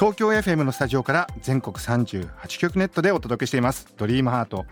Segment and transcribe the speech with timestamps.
[0.00, 3.92] 東京 FM のスタジオから全国38局ネットでお届けしています。
[3.98, 4.64] ドリームハート。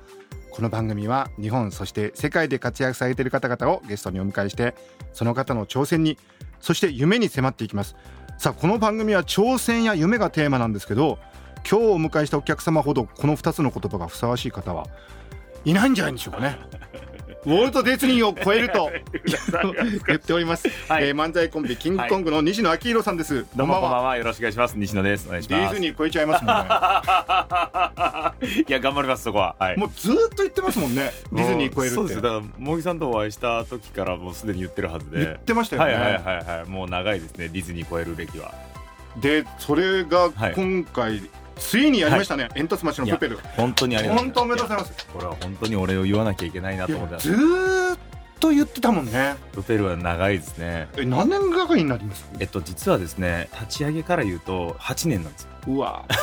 [0.51, 4.75] この番組は日本そして世界で活躍されている方々をゲストにお迎えして
[5.13, 6.17] その方の挑戦に
[6.61, 7.95] そして夢に迫っていきます。
[8.39, 11.19] さあこの番組は挑戦や夢がテーマなんですけど
[11.71, 14.87] 今日お迎えしたお客様ほどこの2つの言葉がふさわしい方は
[15.67, 16.59] いないんじゃないでしょうかね。
[17.51, 18.91] ォルト・ディズニーを超えると
[20.07, 21.09] 言っております、はい。
[21.09, 24.03] えー漫才コンビキングコングの西野昭弘さんです、どうもこんばんは。
[24.03, 24.17] は。
[24.17, 24.75] よろしくお願いします。
[24.77, 25.27] 西野です。
[25.29, 25.73] お願いしデます。
[25.73, 26.65] ィズニー超えちゃいますもんね。
[28.69, 29.57] いや頑張りますそこは。
[29.59, 29.77] はい。
[29.77, 31.11] もうずーっと言ってますもんね。
[31.33, 31.95] ディズニー超えるって。
[31.97, 32.23] そうです。
[32.23, 35.19] だから茂木さんとお会いした時からもうすでに言ってるはずで。
[35.19, 36.23] 言ってましたよね、はいはいはい
[36.59, 36.69] はい。
[36.69, 38.53] もう長いですねディズニー超える歴は。
[39.21, 40.53] でそれがはい。
[40.55, 41.23] 今回、
[41.59, 43.39] ついにやりましたね、煙突町のプペル。
[43.57, 45.07] 本当にありがとう本当おめでとうございます。
[45.13, 47.17] これは本当にお礼を言わなきゃいけないないと思って。
[47.19, 47.99] ずーっ
[48.41, 49.37] と言ってたもんね。
[49.53, 50.89] プペルは長いですね。
[50.97, 52.25] え何年がかりになります？
[52.39, 55.49] えっと実はですね立ち上げから言うと8年なんですよ。
[55.67, 56.05] うわ。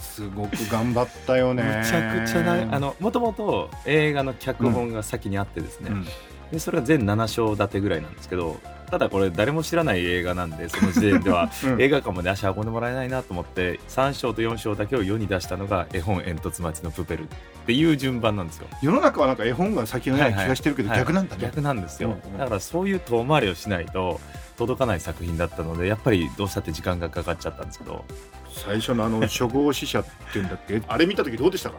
[0.00, 1.62] すごく頑張ったよね。
[1.62, 6.06] めちゃくちゃなあのもともと映画の脚本が先にあってですね、うん。
[6.52, 8.58] でそれが全7章立てぐらいなんですけど
[8.90, 11.50] ただこれ誰も知らない映画なんで その時点では。
[11.64, 11.82] うん。
[11.82, 17.26] 映画館まで足運んでもらえないなと思って3章と4章だけを世に出したのが絵本「煙突町のプペル」っ
[17.66, 18.66] ていう順番なんですよ。
[18.82, 20.98] 世の中はなんか絵本が先のような気がしてるけど、はい。
[20.98, 22.38] 逆なんだね、逆なんですよ、うんうん。
[22.38, 24.20] だからそういう遠回りをしないと
[24.56, 28.04] 届かない作品だったのでやっぱりどうしたって時間がかかっちゃったんですけど。
[28.50, 30.82] 最初のあの初号死者っていうんだっけ？
[30.88, 31.76] あれ見た時どうでしたか、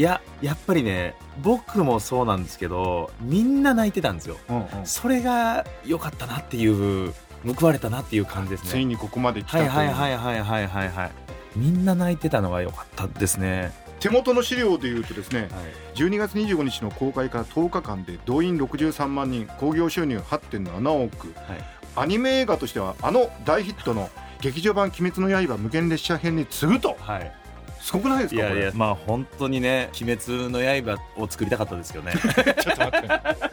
[0.00, 4.38] いややっぱりね僕もそうなんですけどみんな泣いてたんですよ。
[4.48, 4.66] うんうん。
[4.86, 7.12] それが良かったなっていう
[7.44, 8.70] 報われたなっていう感じですね。
[8.70, 11.10] ついにここまで来たとはいはいはいはいはいはいはい。
[11.54, 15.50] みんな泣いてたのが良かったですね、手元の資料でいうとですねはい、
[15.96, 21.34] 12月25日の公開から10日間で動員63万人興行収入8.7億。
[21.42, 21.64] はい。
[21.94, 24.08] アニメ映画としてはあの大ヒットの
[24.40, 26.96] 劇場版「鬼滅の刃無限列車編」に次ぐと。
[26.98, 27.32] はい、
[27.80, 32.12] すごくないですかいやいやこまあ本当にね「鬼滅の刃」を作りたかったですけどね。
[32.12, 33.10] れ ちょっと待って。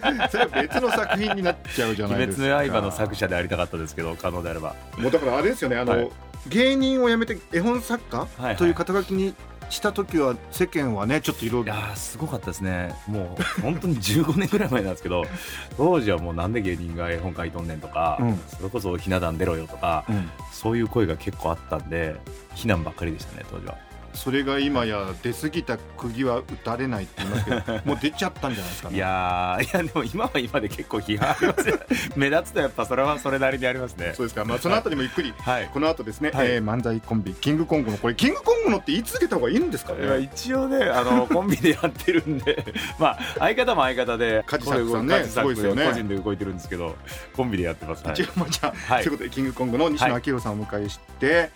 [0.31, 2.43] それは別の作品になっちゃうじ「ゃないですか。
[2.43, 4.75] 鬼滅の刃」の作者でありたかったですけど可能であれば。
[4.97, 6.09] もうだからあれですよねあの、はい。
[6.47, 8.01] 芸人を辞めて絵本作
[8.39, 9.33] 家、という肩書きに
[9.69, 12.95] した時は世間はねちょっといろいろいやーすごかったですね。
[13.07, 15.25] もう本当に15年ぐらい前なんですけど
[15.75, 18.39] 当時はもうなんで芸人が絵本書いとんねんとか、うん。
[18.47, 20.29] それこそひな壇出ろよとかうん。
[20.53, 22.15] そういう声が結構あったんで
[22.55, 23.75] 非難ばっかりでしたね当時は
[24.13, 28.95] それが今や出過ぎた釘は打たれないって言いますけどもう出ちゃったんじゃないですかね。
[28.95, 31.79] いやーいやでも今は今で結構批判ありますよ
[32.16, 34.13] 目立つとやっぱそれはそれなりにありますね。
[34.16, 35.69] そうですか、まあ、そのあたりもゆっくり、はい。
[35.72, 36.51] この後ですね、はい。
[36.51, 40.19] えー漫才コンビキングコングのこれキングコングのって言い続けた方がいいんですかね。
[40.19, 42.63] 一応ねあの コンビでやってるんで
[43.00, 45.85] まあ相方も相方でカジサックさんねすごいですよね。
[45.85, 46.95] 個人で動いてるんですけど
[47.35, 48.13] コンビでやってます、はい。
[48.13, 49.03] 一応まあじゃあ、はい。
[49.03, 51.50] ということでキングコングの西野昭弘さんをお迎えして、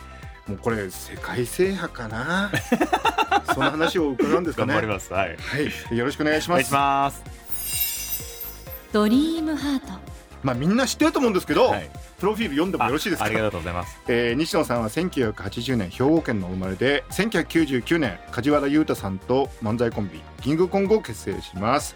[0.47, 2.51] もうこれ世界制覇かな。
[3.53, 5.11] その話を伺うんですか頑ね張ります。
[5.13, 5.29] はい。
[5.29, 5.35] は
[5.91, 5.97] い。
[5.97, 6.57] よろしくお願いします。
[6.57, 7.23] お願いします。
[8.91, 9.87] ドリームハート。
[10.43, 11.89] まあみんな知ってると思うんですけど、はい。
[12.19, 13.25] プロフィール読んでもよろしいですか？
[13.25, 13.99] あありがとうございます。
[14.07, 21.95] えー西野さんは1980年兵庫県の生まれで1999年梶原裕太さんと漫才コンビキングコングを結成します。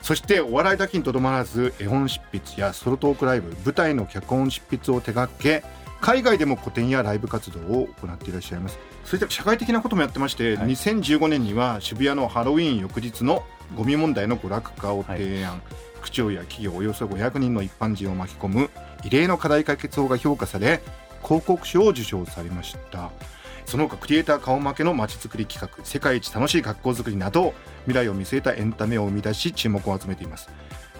[0.00, 5.62] そしてお笑いだけにとどまらず絵本執筆やソロトークライブ舞台の脚本執筆を手掛け
[6.02, 8.78] 海外でも個展やライブ活動を行っていらっしゃいます。
[9.04, 10.66] そして社会的なこともやってまして、はい。
[10.72, 13.44] 2015年には渋谷のハロウィーン翌日の
[13.76, 15.62] ゴミ問題の娯楽化を提案、
[16.02, 18.70] 区長や企業およそ500人の一般人を巻き込む
[19.04, 20.82] 異例の課題解決法が評価され
[21.22, 23.12] 広告賞を受賞されました。
[23.64, 27.54] その他クリエイター顔負けのまちづくり企画世界一楽しい学校づくりなど
[27.86, 30.48] 未来を見据えたエンタメを生み出し注目を集めています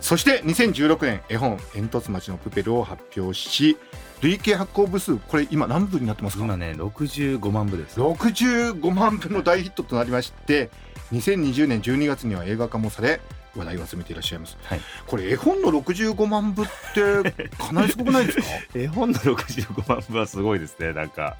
[0.02, 3.78] そして2016年絵本「煙突町のプペル」を発表し
[4.20, 6.44] 累計発行部数これ今何部になってますか？
[6.44, 7.98] 今ね65万部です。
[8.00, 10.70] 65万部の大ヒットとなりまして
[11.12, 13.20] 2020年12月には映画化もされ
[13.56, 14.80] 話題を集めていらっしゃいます、はい。
[15.06, 18.44] これ絵本の65万部ってかなりすごくないですか？
[18.74, 21.36] 絵本の65万部はすごいですねなんか。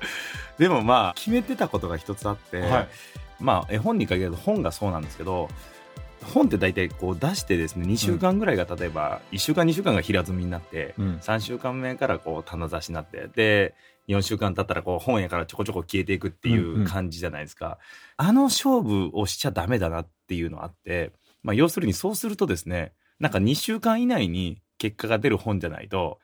[0.58, 2.88] でもまあ決めてたことが一つあって、はい。
[3.41, 5.49] まあ絵本に限らず本がそうなんですけど
[6.24, 11.16] 本って大体こう出してですね2週間ぐらいが例えば1週間2週間が平積みになって、うん。
[11.16, 13.74] 3週間目からこう棚出しになってで
[14.08, 17.78] 4週間経ったらこう本屋からちょこちょこ消えていくっていう感じじゃないですか、
[18.16, 26.19] あの勝負をしちゃダメだなっていうのがあって、まあ、要するにそうするとですねなんか2週間以内に結果が出る本じゃないと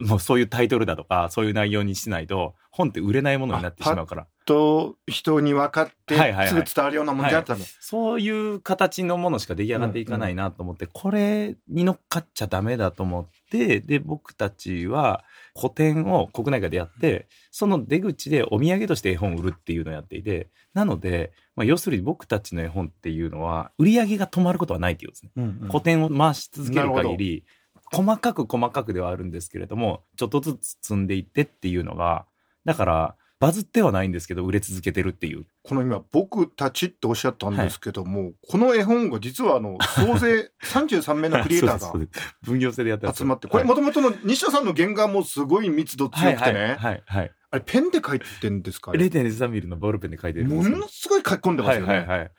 [0.00, 4.26] もうそういうタイトルだとかそういう内容にしないと本って売れないものになってしまうから。
[4.46, 6.14] と人に分かって
[6.48, 7.52] すぐ伝わるようなもんじゃなくて。
[7.52, 15.24] ダメそういう形のものしか出来上がっていかないなと思って、これに乗っかっちゃダメだと思って、で、僕たちは
[15.54, 25.44] 個展を国内外でやって、その出口でお土産として絵本を売るっていうのをやっていて、なので、まあ、要するに僕たちの絵本っていうのは、売り上げが止まることはないっていうことですね。
[25.44, 25.68] うんうん。
[25.68, 27.44] 個展を回し続ける限り、
[27.92, 32.26] 細かく細かくではあるんですけれども、ちょっとずつ積んでいってっていうのが、
[32.64, 35.46] だから、バズってはないんですけど、売れ続けてるっていう。
[35.62, 42.36] この今僕たちっておっしゃったんですけども、この絵本が実はあの総勢 33名のクリエイターですそうです。
[42.42, 47.32] 分業制でやってが集まってこれもともとの西田さんの原画もすごい密度強くてね、はいはいはい、はい。
[47.52, 52.30] あれペンで描いてんですかあれ0.03ミリのボールペンで書いてるものすごい書き込んでますよね、はいはいはい。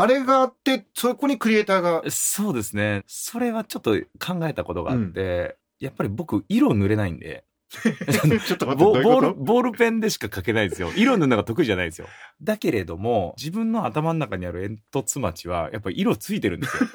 [0.00, 3.02] あれがあってそこにクリエイターがそうですね。
[3.08, 10.92] それはちょっと考えたことがあって、やっぱり僕、色塗れないんで、 ちょっと待ってボール、ボールペンでしか書けないですよ。
[10.94, 12.06] 色塗るのが得意じゃないですよ。
[12.40, 16.88] だけれども、自分の頭の中にある煙突町は、やっぱり色ついてるんですよ。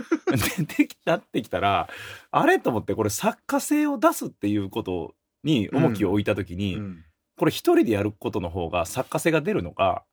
[0.66, 1.90] で、できなってきたら、
[2.32, 5.14] あれと思って、これ作家性を出すっていうこと
[5.44, 7.04] に重きを置いたときに、うん
[7.36, 10.06] これ一人でやることの方が作家性が出るのか、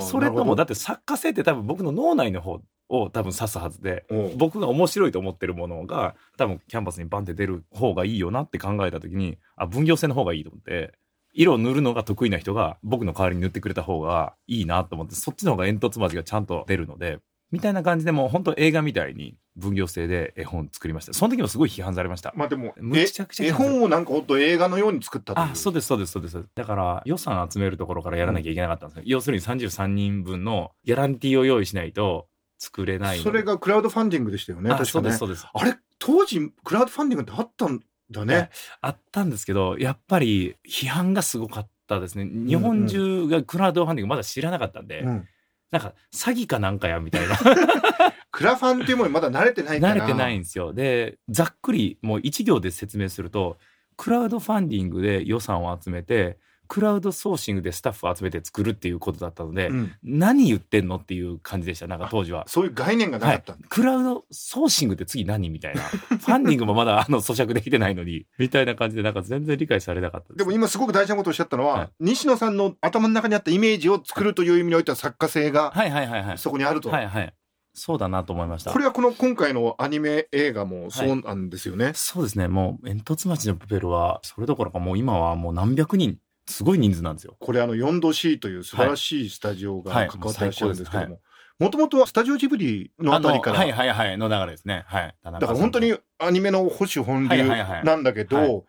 [0.00, 4.04] それともだって作家性って多分僕の脳内の方を多分指すはずで
[4.36, 10.92] 僕が面白いと思ってるものが多分キャンバスにバンって出る方がいいよなって考えた時にあ分業制の方がいいと思って
[11.34, 17.18] 色を塗るのが得意な人が僕の代わりに塗ってくれた方がいいなと思ってそっちの方が煙突町がちゃんと出るので
[17.52, 21.12] みたいな感じでもう本当映画みたいに分業制で絵本作りました。
[21.12, 22.32] その時もすごい批判されました。
[22.34, 25.52] まあでもむえちゃくちゃ絵本をなんかほんと映画のように作ったという。
[25.52, 26.44] あそうですそうですそうです。
[26.54, 32.26] だから予算集めるところからやらなきゃいけなかったんですよ、要するに33人分のギャランティーを用意しないと
[32.58, 34.90] 作れないそれがクラウドファンディングでしたよねあ確かね。
[34.92, 35.46] そうですそうです。
[35.52, 38.48] あれ当時クラウドファンディングってあったんだね。
[38.80, 42.24] あったんですけどやっぱり批判がすごかったですね。
[42.24, 45.28] 日本中がクラウドファンディングまだ知らなかったんで、うん
[45.72, 47.36] なんか詐欺かなんかやみたいな。
[48.30, 49.94] クラファンっていうものにまだ慣れてないから。
[49.96, 50.72] 慣れてないんですよ。
[50.72, 53.58] でざっくりもう一行で説明すると
[53.96, 56.38] クラウドファンディングで予算を集めて
[56.72, 62.44] クラウドソーシングでスタッフを集めて作るっていうことだったので、うん何言ってんのっていう感じでしたなんか当時は。
[62.48, 65.82] そういう概念がなかったんだ、クラウドソーシングって次何みたいな。
[65.82, 76.38] ファンディングもまだあの咀嚼できてないのに、みたいな感じでなんか全然理解されなかったでも今すごく大事なことをおっしゃったのは、はい西野さんの頭の中にあったイメージを作るという意味においては作家性がはいはいはいはい。
[76.38, 77.34] そこにあると、はいはい。
[77.74, 78.70] そうだなと思いました。
[78.70, 82.48] これはこの今回のアニメ映画もそうなんですよね、そうですね。
[82.48, 87.36] もう、煙突町のプペルは、それどころかもう今はもう何百人、すごい人数なんですよ。
[87.38, 91.20] これあの 4°C という素晴らしいスタジオがはい関わってらっしゃるんですけどはいも
[91.58, 94.84] もともとはスタジオジブリのあたりから、はいはいはい、の流れですね。
[94.86, 95.14] はい。
[95.22, 97.44] だだから本当にアニメの保守本流
[97.84, 98.62] なんだけど、はい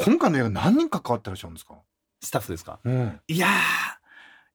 [0.00, 1.74] 今回の映画何人関わってらっしゃるんですか、
[2.22, 2.78] スタッフですか？
[2.84, 3.48] うんいや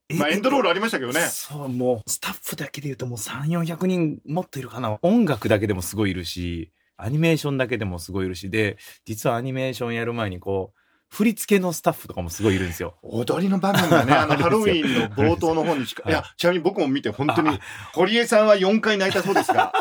[0.09, 0.17] ー。
[0.17, 4.97] まあエンドロールありましたけどねそう、もう、スタッフだけで言うともう3、400人もっといるかな。
[5.01, 10.79] 音楽だけでもすごいいるし、アニメーションだけでもすごいいるし、で、実はアニメーションやる前にこう、
[11.13, 12.95] 振り付けのスタッフとかもすごいいるんですよ。
[13.03, 17.59] 踊りの場面がね、 あのハロウィンの冒頭の方にしか、はいいや、ちなみに僕も見て本当に、
[17.93, 19.71] 堀江さんは4回泣いたそうですが。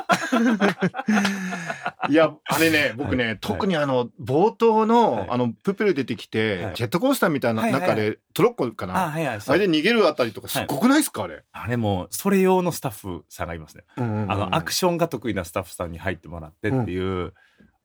[2.11, 9.31] いや、あれね、僕ね、はい特にあの、冒頭の、はいあの、プペル出てきて、はいジェットコースターみたいな中で、トロッコかな、あ、れで
[9.67, 11.45] 逃げるあたりとかすごくないですか、あれ？
[11.53, 13.85] あれも、それ用のスタッフさんがいますね。
[13.97, 17.33] あの、アクションが得意なスタッフさんに入ってもらってっていう。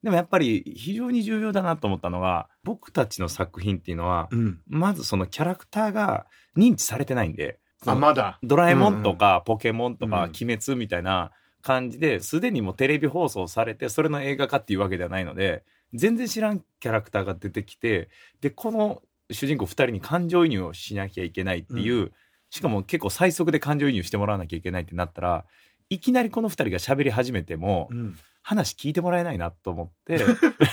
[0.08, 4.62] でもやっぱり非常に重要だなと思ったのが、僕たちの作品っていうのは、うん。
[4.66, 8.40] まずそのキャラクターが認知されてないんで、そあ、のまだ。
[8.42, 18.10] ドラえもんとかポケモンとかうん鬼滅みたいな感じですでにもうテレビ放送されてそれの映画化っていうわけではないので全然知らんキャラクターが出てきて
[18.40, 22.14] でこの主人公2人に感情移入をしなきゃいけないっていう、
[22.50, 25.44] しかも結構最速で感情移入してもらわなきゃいけないってなったら
[25.90, 30.20] いきなりこの2人が喋り始めてもうん話聞いてもらえないなと思って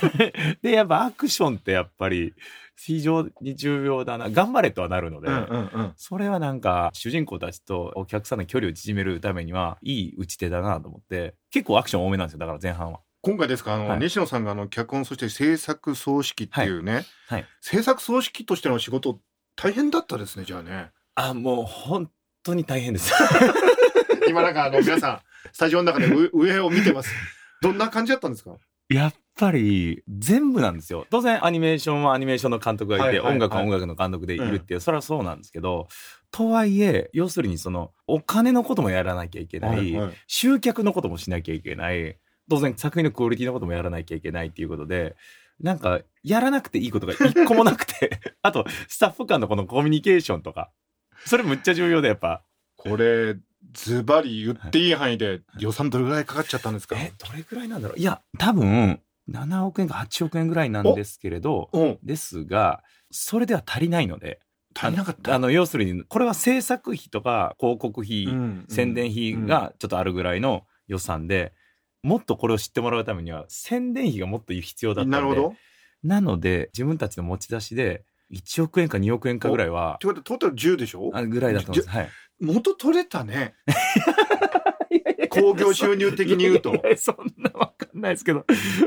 [0.62, 2.32] でやっぱアクションってやっぱり
[2.76, 5.26] 非常に重要だな頑張れとはなるので。
[5.26, 5.92] うんうんうん。
[5.96, 13.00] それはなんか主人公たちとお客さんの距離を縮めるためにはいい打ち手だなと思って結構アクション多めなんですよだから前半は。
[13.22, 19.18] 今回ですか、あの、はい西野さんがあの、脚本、そして制作総指揮っていうね、はい制作総指揮としての仕事、
[19.56, 20.90] 大変だったですね、じゃあね。
[21.16, 22.10] あもう本
[22.44, 23.12] 当に大変です。
[24.28, 25.20] 今なんかあの皆さん
[25.52, 27.10] スタジオの中で上上を見てます
[27.68, 28.56] どんな感じだったんですか？
[28.88, 31.06] やっぱり全部なんですよ。
[31.10, 35.88] 当然アニメーションはアニメーションの監督がいて、はいはいはい音楽は音楽の監督でいるっていう、それはそうなんですけど、
[36.30, 42.18] とはいえ、要するにそのお金のこともやらなきゃいけない、はいはい集客のこともしなきゃいけない、
[42.50, 45.16] 当然作品のクオリティのこともやらなきゃいけないっていうことで、
[45.60, 50.70] なんかやらなくていいことが一個もなくて、 あとスタッフ間のこのコミュニケーションとか、
[51.24, 52.42] それむっちゃ重要でやっぱ。
[52.76, 53.36] これ
[53.74, 56.96] ズバリ言っていい範囲で予算どれぐらいかかっちゃったんですか？
[56.96, 57.98] え、どれぐらいなんだろう？
[57.98, 61.98] いや、多分、7億円か8億円ぐらいなんですけれど、うん。
[62.02, 64.40] ですが、それでは足りないので、
[64.74, 65.34] 足りなかった？
[65.34, 71.52] あの、要するに、これは制作費とか広告費、うん宣伝費がちょっとあるぐらいの予算で、
[72.02, 75.54] もっとこれを知ってもらうためには、宣伝費がもっと必要だったんで、なるほど。
[76.02, 81.10] なので、自分たちの持ち出しで、1億円か2億円かぐらいはって、ことはトータル10でしょ？
[81.14, 81.88] あぐらいだったんです。
[81.88, 82.08] はい。
[82.40, 83.54] 元取れたね。
[85.30, 86.70] 興行収入的に言うと。
[86.70, 88.44] いやいやそんなわかんないですけど、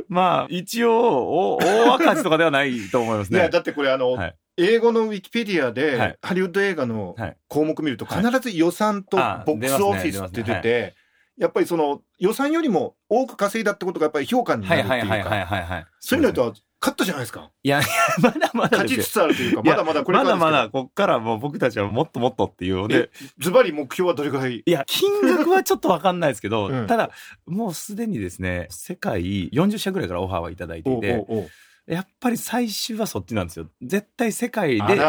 [0.08, 3.39] まあ、一応、お大赤字とかではないと思いますね。
[3.39, 4.36] いやだってこれあの、はい。
[4.60, 6.18] 英語のウィキペディアで、はい。
[6.22, 7.38] ハリウッド映画のはい。
[7.48, 8.24] 項目見るとはい。
[8.24, 10.96] 必ず予算とあボックスオフィスって出てて、
[11.38, 15.88] やっぱりその予算よりも多く稼いだってことがやっぱり評価になはいるっていうか。
[16.00, 17.50] そういうのとは勝ったじゃないですか。
[17.63, 17.88] いや、いや
[18.22, 24.62] まだまだ勝ちつつあるというか、いやまだまだこれからまだまだ、こっからもう僕たちはもっともっとっていうのえで、ズバリ目標はどれぐらい？
[24.65, 26.88] いや、金額はちょっとわかんないですけど、 うん。
[26.88, 27.10] ただ、
[27.46, 31.50] もうすでにですね、世界40社ぐらいからオファーはいただいていて、おうおうおう。
[31.91, 33.67] やっぱり最終はそっちなんですよ。
[33.81, 35.01] 絶対世界で、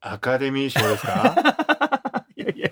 [0.00, 2.26] アカデミー賞ですか？
[2.36, 2.70] いやいや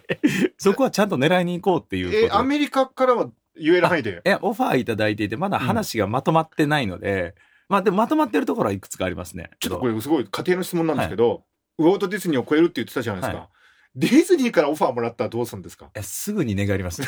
[0.58, 2.18] そこはちゃんと狙いに行こうっていうこと。
[2.20, 4.20] でえ、アメリカからは言える範囲で。
[4.24, 7.34] え、オファーいただいていて、まだ話がまとまってないので、
[7.68, 9.50] まあでもまとまってるところはいくつかありますね。
[9.61, 11.44] ちょっとこれすごい家庭の質問なんですけど、
[11.78, 13.38] ウォルト・ディズニーを超えるって言ってたじゃないですか。
[13.38, 13.49] はい
[13.97, 15.88] ディズニーからオファーもらったらどうするんですか？
[15.94, 17.00] えすぐに願います。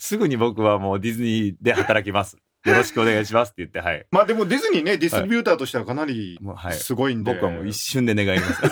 [0.00, 2.36] すぐに僕はもうディズニーで働きます。
[2.66, 4.04] よろしくお願いしますって言って、はい。
[4.10, 6.40] まあでもディズニーね、ディストリビューターとしてはかなり。
[6.72, 7.32] すごいんで。
[7.32, 8.62] 僕はもう一瞬で願います。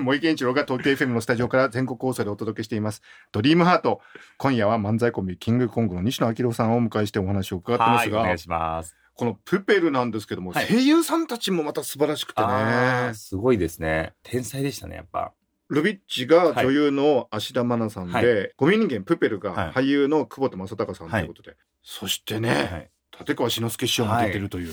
[0.00, 3.02] 森健一郎が東京 FM のスタジオから全国放送でお届けしています。
[3.32, 4.00] ドリームハート。
[4.38, 8.96] 今夜は漫才コンビキングコングの西野明郎さんをお迎えしてお話を伺ってまはい、すがお願い、します。
[9.14, 13.12] このプペルなんですけども、はい声優さんたちもまた素晴らしくてね。
[13.14, 14.14] すごいですね。
[14.22, 15.32] 天才でしたね、やっぱ。
[15.68, 22.90] ルビッチが女優の芦田愛菜さんで、はゴミ人間プペルがはい俳優の久保田正孝さんということで、そしてね、はい。
[23.20, 24.72] 立川志の輔師匠も出てるという。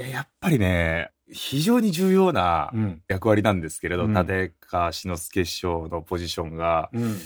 [0.00, 7.18] いや、やっぱりね、非常に重要なうん役割なんですけれど、うん立川志の輔師匠のポジションが、うん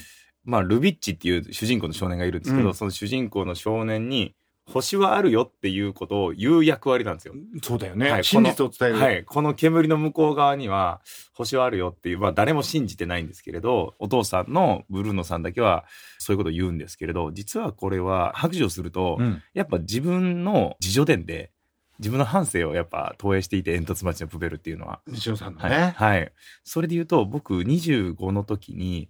[0.45, 4.35] まあ、ルビッチっていう主人公の少年がいるんですけど、うんその主人公の少年に、
[4.66, 7.35] 星はあるよっていうことを言う役割なんですよ。
[7.62, 8.99] そうだよね、はい真実を伝える。
[8.99, 9.25] はい。
[9.25, 11.02] この煙の向こう側には、
[11.35, 15.85] 星はあるよっていう、まあ誰も信じてないんですけれど、お父さんのブルーノさんだけは
[16.19, 21.50] そういうことを言うんですけれど、実はこれは白状すると、うんやっぱ自分の自助伝で、
[21.99, 25.01] 自分の反省をやっぱ投影していて、煙突町のプペルっていうのは。
[25.07, 25.71] 西野さんのはい。
[25.71, 25.95] ね。
[25.97, 26.33] はい。
[26.65, 29.09] それで言うと、僕25の時に、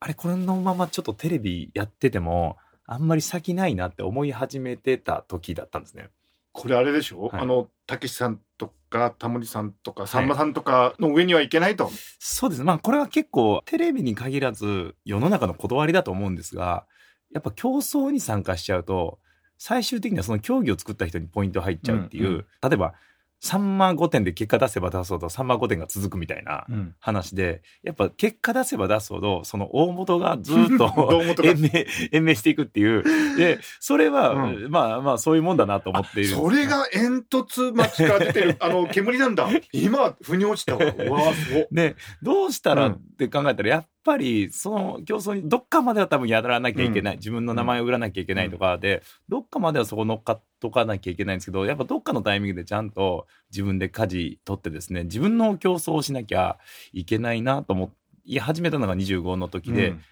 [0.00, 6.08] あれ、これのままちょっとテレビやってても、あんまり先ないなって思い始めてた時だったんですね。
[6.52, 11.90] これあれでしょ、はいあの、たけしさんとか、タモリさんとか、さんまさんとかの上にはいけないと。
[12.18, 12.62] そうです。
[12.62, 16.86] まあ、これは結構、テレビに限らず、世の中の断りだと思うんですが、
[17.32, 19.18] やっぱ競争に参加しちゃうと、
[19.58, 22.94] 最終的にはその競技を作った人にポイント入っちゃうっていう、うんうん例えば、
[23.42, 26.66] 3万5点で結果出せば出すほど3万5点が続くみたいな
[26.98, 33.04] 話で、やっぱ結果出せば出すほど、その大元がずっと 延命、延命していくっていう。
[33.36, 39.48] で、それは、うまあまあそういうもんだなと思っているそれが煙突町から出てる、 あの、煙なんだ。
[39.72, 40.84] 今、腑に落ちたわ。
[40.84, 41.66] うわあ、すごい。
[41.70, 47.16] で、どうしたらうんって考えたら、やっぱり、その競争に、どっかまでは多分やらなきゃいけない。
[47.16, 56.58] 自分の名前を売らなきゃいけないとかで、どっかまではそこ乗っかっとかなきゃいけないんですけど、やっぱどっかのタイミングでちゃんと自分で舵取ってですね、自分の競争をしなきゃ
[56.92, 57.92] いけないなと思
[58.24, 60.02] い始めたのが25の時で、うん。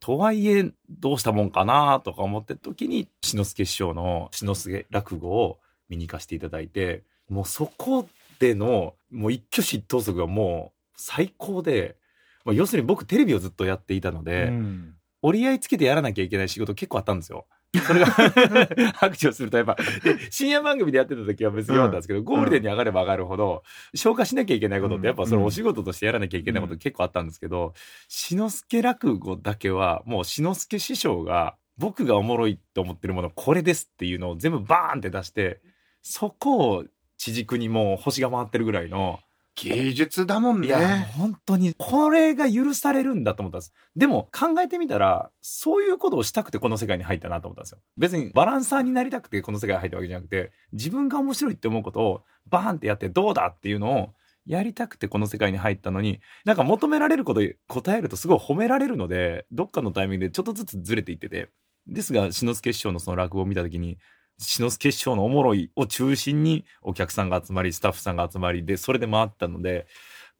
[0.00, 8.06] とはいえ、どうしたもんかなとか思ってる時に、志の輔師匠の志の輔落語を見に行かせていただいて、もうそこ
[8.38, 11.96] での、もう一挙手一投足がもう最高で、
[12.44, 14.94] まあ、要するに僕テレビをずっとやっていたので、うん。
[15.20, 17.46] 折り合いつけてやらなきゃいけない仕事結構あったんですよ。
[17.86, 18.06] それが
[18.94, 23.62] 白状するとやっぱ、で深夜番組でやってた時は別によかったんですけど、ゴールデンに上がれば上がるほど、
[23.94, 27.74] 消化しなきゃいけないことってやっぱそれお仕事としてやらなきゃいけないこと結構あったんですけど、
[28.08, 35.60] 志の輔落語だけはもう志の輔師匠が僕がおもろいと思ってるものこれですっていうのを全部バーンって出して、
[36.00, 36.84] そこを
[37.18, 39.20] 地軸にもう星が回ってるぐらいの
[39.62, 43.72] 芸術だもんいや、本当に、これが許されるんだと思ったんです。
[43.96, 47.78] でも、考えてみたら、そういうことをしたくてこの世界に入ったなと思ったんですよ。
[47.96, 54.14] 別にバランサーになりたくてこの世界に入ったわけじゃなくて、自分が面白いって思うことをバーンってやってどうだっていうのを
[54.46, 61.50] やりたくてこの世界に入ったのに、なんか求められること答えるとすごい褒められるので、どっかのタイミングでちょっとずつずれていってて、
[61.86, 63.98] ですが、志の輔師匠のその落語を見たときに、
[64.38, 69.86] 志の輔師匠のおもろいを中心にお客さんが集まり、スタッフさんが集まりで、それで回ったので、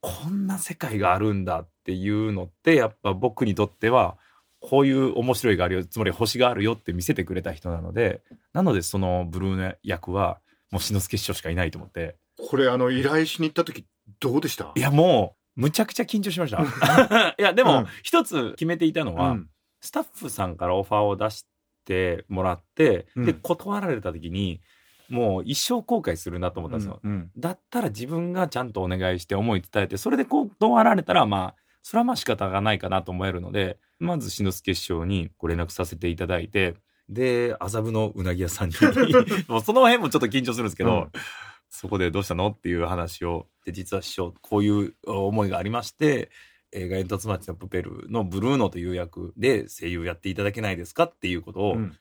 [0.00, 4.16] こんな世界があるんだっていうのって、やっぱ僕にとっては、
[4.60, 10.40] こういう面白いがあるよ、つまり星があるよって見せてくれた人なので、なのでそのブルーの役は、
[10.70, 12.16] もう志の輔師匠しかいないと思って、
[12.48, 13.84] これあの依頼しに行った時
[14.20, 14.72] どうでした？
[14.74, 17.34] いやもう、むちゃくちゃ緊張しました。
[17.38, 19.50] いや、でもうん、一つ決めていたのは、うん。
[19.80, 21.46] スタッフさんからオファーを出し
[21.88, 23.24] てもらって、うん。
[23.24, 24.60] で、断られた時に、
[25.08, 27.00] もう一生後悔するなと思ったんですよ。
[27.02, 36.74] うんだったら自分がちゃんとお願いして思い伝えて、それで断られたら、まあ、それはまあ仕方がないかなと思えるので、まず、志の輔師匠にご連絡させていただいて、
[37.08, 38.74] で、麻布のうなぎ屋さんに、
[39.48, 41.12] もうその辺もちょっと緊張するんですけど、うん。
[41.70, 46.30] そこでどうしたのっていう話を、で、実は師匠、こういう思いがありまして、
[46.72, 51.96] 映画煙突町のプペルのブルーノという役で声優やっていただけないですかっていうことをうん。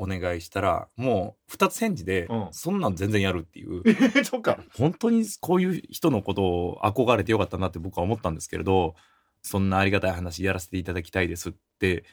[0.00, 2.48] お願いしたら、もう二つ返事で、うん。
[2.52, 3.82] そんなん全然やるっていう。
[4.24, 4.58] そっか。
[4.74, 8.94] 本当にこういう人のことを憧れてよかったなって僕は思ったんですけれど、
[9.42, 12.04] そんなありがたい話やらせていただきたいですって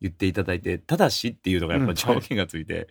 [0.00, 2.88] 言っていただいて、ただしっていうのがやっぱ条件がついて、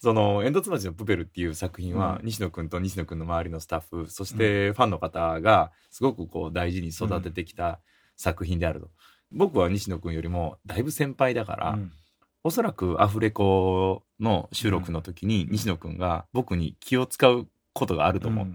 [0.00, 2.26] その、煙突町のプペルっていう作品は、うん。
[2.26, 7.78] 西野くんと西野くんの周りのスタッフ、そしてファンの方がすごくこう大事に育ててきた
[8.22, 8.90] 作品であると。
[9.30, 11.92] 僕は西野くんよりもだいぶ先輩だから、うん
[12.44, 18.46] おそらくアフレコの収録の時に西野くんが僕に気を使うことがあると思う。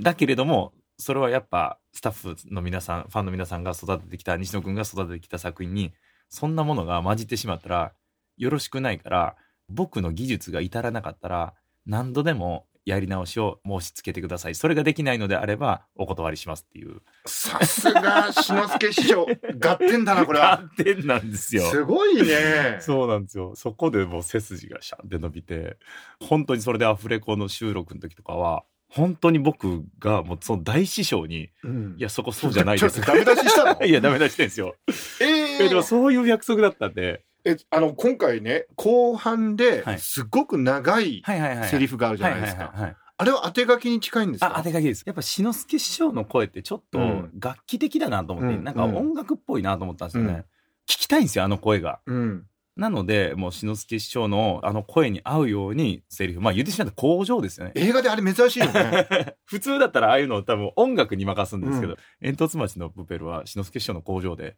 [0.00, 5.92] だけれども、それはやっぱスタッフの皆さん、ファンの皆さんが育ててきた、西野くんが育ててきた作品に、
[6.28, 7.92] そんなものが混じってしまったら、
[8.36, 9.36] よろしくないから、
[9.68, 14.54] 僕の技術が至らなかったら、何度でもやり直しを申し付けてください。
[14.54, 17.02] それができないのであれば、お断りしますっていう。
[17.26, 19.26] さすが志の輔師匠
[19.60, 20.62] 合点だなこれは。
[20.78, 21.64] 合点なんですよ。
[21.68, 22.78] すごいね。
[22.80, 23.56] そうなんですよ。
[23.56, 25.78] そこでもう背筋がシャンって伸びて、
[26.20, 33.00] 本当にそれでアフレコの収録の時とかは、本当に僕がもうその大師匠に、うんいや、そこそうじゃないです。
[33.00, 33.82] ダメ出ししたの？
[33.84, 34.76] いや、ダメ出してんですよ。
[35.20, 37.24] ええ、でもー、そういう約束だったんで。
[37.46, 41.22] えあの今回ね後半ではいすごく長い。
[41.70, 42.94] セリフがあるじゃないですか。
[43.18, 44.52] あれは当て書きに近いんですか？
[44.58, 45.02] あ、当て書きです。
[45.06, 50.32] やっぱ、志の輔師匠の声ってちょっとうん楽器的だなと思って、うんなんか音楽っぽいなと思ったんですよね。
[50.32, 50.44] うん
[50.88, 51.98] 聞きたいんですよ、あの声が。
[52.06, 52.46] うん。
[52.76, 57.72] なので、もう志の輔師匠のあの声に合うようにセリフ、まあ言ってしまったら工場ですよね。
[57.74, 59.08] 映画であれ珍しいよね。
[59.46, 64.56] 普通だったらああいうのを多分音楽に任すんですけど、煙突町のプペルは志の輔師匠の工場で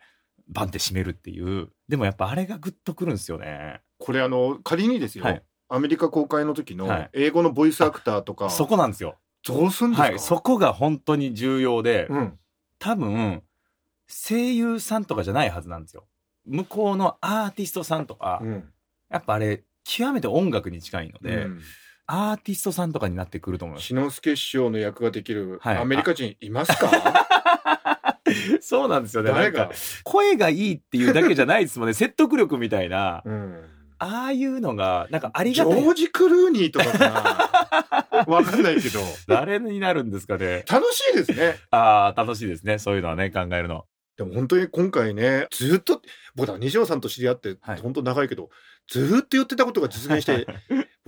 [0.48, 1.68] バンって締めるっていう。
[1.88, 3.80] でもやっぱあれがグッとくるんですよね。
[3.98, 9.16] これあの仮にですよ、はいアメリカ公開の時のはい英語のボイスアクターとか、そこなんですよ。
[9.46, 10.18] どうすんですか、はい。
[10.18, 12.38] そこが本当に重要で、うん。
[12.78, 13.42] 多分、
[14.08, 16.06] 声優さんとかじゃないはずなんですよ。
[16.46, 18.72] 向こうのアーティストさんとか、うん。
[19.10, 21.60] やっぱあれ、極めて音楽に近いので、うん
[22.10, 23.88] アーティストさんとかになってくると思います。
[23.88, 26.88] 志の輔師匠の役ができるはいアメリカ人いますか、
[28.60, 29.32] そうなんですよね。
[29.32, 29.70] なんか、
[30.04, 31.94] 声がいいっていうだけじゃないですもんね。
[31.94, 33.22] 説得力みたいな。
[33.24, 33.64] うん。
[34.00, 35.84] ああいうのが、なんかありジョがたい。
[35.84, 36.98] ージ・クルーニーとかか
[38.12, 39.00] な わかんないけど。
[39.26, 40.64] 誰になるんですかね。
[40.70, 41.56] 楽しいですね。
[41.70, 42.78] ああ、楽しいですね。
[42.78, 43.84] そういうのはね、考えるの。
[44.16, 46.02] でも本当に今回ね、ずっと、
[46.34, 48.50] 僕は西野さんと知り合って、はい本当長いけど、
[48.88, 50.46] ずっと言ってたことが実現して、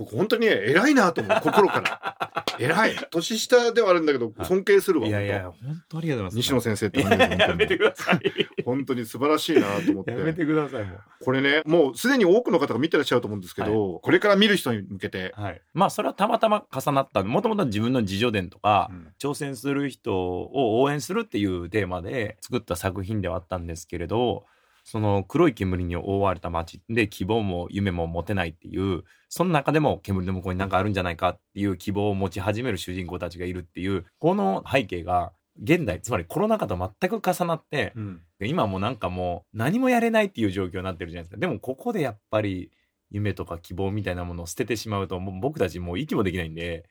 [0.01, 2.45] 僕本当にね、偉いなと思う、心から。
[2.59, 2.95] 偉い。
[3.11, 5.07] 年下ではあるんだけど、はい尊敬するわ。
[5.07, 6.49] いやいや、本本当ありがとうございます。
[6.49, 8.63] 当西野先生ってややめてください。
[8.65, 10.11] 本当に素晴らしいなと思って。
[10.11, 10.85] やめてください。
[11.23, 15.61] これね、もうすでに多くの方が見てらっしゃると思うんですけど、これから見る人に向けて、はい。
[15.73, 17.23] まあ、それはたまたま重なった。
[17.23, 24.45] もともと自分の自助伝とか、うん挑戦する人を応援するっていうテーマで作った作品ではあったんですけれど、
[24.83, 41.37] その黒い煙に覆われた街で希望も夢も持てないっていう、その中でも煙の向こうになんかあるんじゃないかっていう希望を持ち始める主人公たちがいるっていう、この背景が現代、つまりコロナ禍と全く重なって、うん今もうなんかもう何もやれないっていう状況になってるじゃないですか。
[41.37, 42.71] でもここでやっぱり
[43.11, 46.89] 夢とか希望みたいなものを捨ててしまうともう僕たちもう息もできないんで、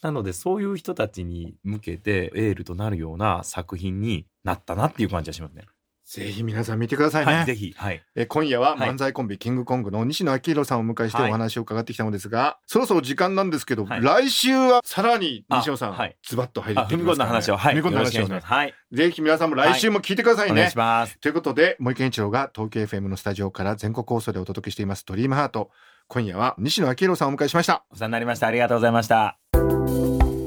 [0.00, 5.64] なのでそういう人たちに向けてエールとなるような作品になったなっていう感じがしますね。
[6.06, 7.34] ぜひ皆さん見てくださいね。
[7.34, 7.74] はい、ぜひ。
[7.76, 8.00] はい。
[8.14, 17.74] え今夜ははい漫才コンビ、キングコングの西野昭弘さんをお迎えしてはいお話を伺ってきたのですが、そろそろ時間なんですけど、はい来週はさらに西野さん、あはいズバッと入ってきますからねだ話を、はい。
[17.74, 18.40] 踏み込んだ話をね。
[18.40, 18.74] はい。
[18.92, 20.52] ぜひ皆さんも来週も聞いてくださいね。
[20.52, 21.18] お願いします。
[21.18, 25.70] ということで、森健一郎が東京 FM のスタジオから全国放送でお届けしています、ドリームハート。
[26.06, 27.84] 今夜は西野昭弘さんをお迎えしました。
[27.90, 28.46] お世話になりました。
[28.46, 29.38] ありがとうございました。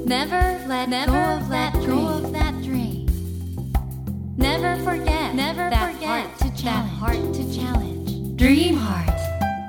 [0.06, 3.06] Never let go of that dream.
[4.38, 8.36] Never forget that heart to challenge.
[8.36, 9.08] Dream heart.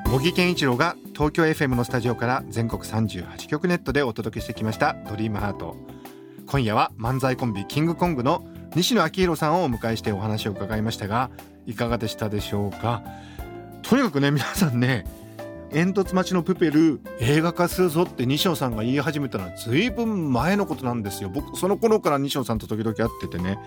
[0.09, 5.77] 茂木健一郎が東京 FM のスタジオから全国38局ネットでお届けしてきましたドリームハート。
[6.45, 11.31] 今夜は漫才コンビキングコングの西野昭弘さんをお迎えしてお話を伺いましたが
[11.65, 13.01] いかがでしたでしょうか？
[13.81, 15.05] とにかくね皆さんね
[15.71, 21.29] 煙突町のプペル映画化するぞって西野さんが言い始めたのはずいぶん前のことなんですよ。
[21.29, 23.57] 僕その頃から西野さんと時々会っててね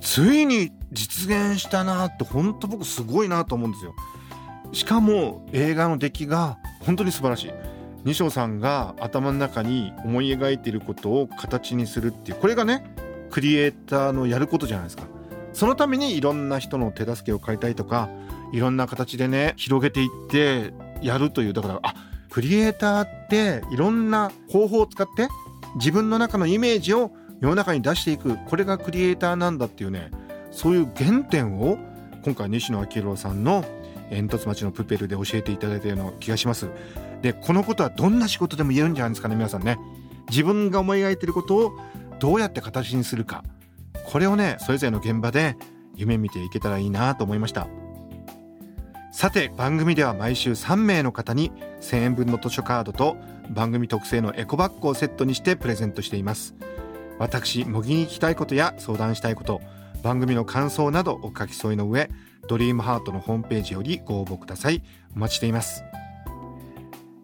[0.00, 3.94] ついに実現したなって本当僕すごいなと思うんですよ。
[4.72, 7.52] しかも映画の出来が本当に素晴らしい。
[8.04, 12.94] 西尾さんが頭の中に思い描いていることを形にするっていうこれがね
[13.30, 15.04] クリエイターのやることじゃないですか。
[15.52, 18.08] そのためにいろんな人の手助けを借りたいとか
[18.52, 21.94] いろんな形でね広げていってやるというだからあ
[22.30, 25.28] クリエイターっていろんな方法を使って
[25.76, 30.10] 自分の中のイメージを世の中に出していくこれがクリエイターなんだっていうね
[30.50, 31.78] そういう原点を
[32.22, 33.64] 今回西野昭弘さんの
[34.10, 36.68] 煙突町のプペルで教えていただいたような気がします。
[37.22, 39.78] でこのことはどんな仕事でも言えるんじゃないですかね皆さんね。
[40.28, 41.78] 自分が思い描いてることを
[42.18, 43.44] どうやって形にするか。
[44.04, 45.56] これをねそれぞれの現場で
[45.94, 47.68] 夢見ていけたらいいなと思いました。
[49.12, 53.16] さて番組では毎週3名の方に1000円分の図書カードと
[53.50, 56.54] 番組特製のエコバッグをセットにしてプレゼントしています。
[57.20, 59.60] 私模擬に聞きたいことや相談したいこと
[60.02, 62.08] 番組の感想などお書き添えの上
[62.48, 64.82] ドリームハートのホームページよりご応募ください。
[65.14, 65.84] お待ちしています。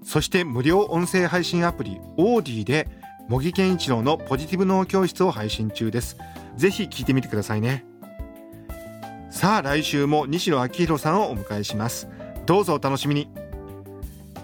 [0.04, 2.88] そして無料音声配信アプリオーディで
[3.26, 6.16] 模擬健一郎のポジティブ脳教室を配信中です。
[6.56, 7.84] ぜひ聞いてみてくださいね。
[9.30, 12.08] さあ来週も西野昭弘さんをお迎えします。
[12.44, 13.28] どうぞお楽しみに。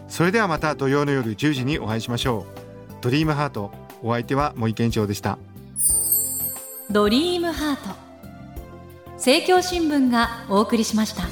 [0.08, 2.94] それではまた土曜の夜10時にお会いしましょう。
[3.02, 3.70] ドリームハート
[4.02, 5.38] お相手は森健一郎でした。
[6.90, 7.94] ドリームハート。
[9.12, 11.22] 政教新聞がお送りしました。